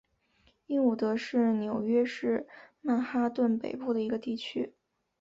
[0.65, 2.47] 英伍德是纽约市
[2.81, 4.73] 曼哈顿北部的一个地区。